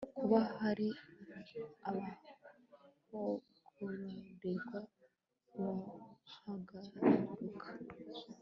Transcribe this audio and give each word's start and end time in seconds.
kuba 0.19 0.39
hari 0.59 0.87
abahagororerwa 1.87 4.79
bahagaruka 5.55 7.69